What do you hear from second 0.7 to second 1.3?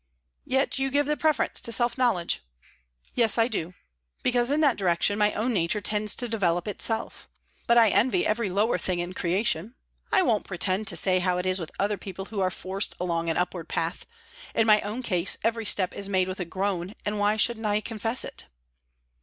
you give the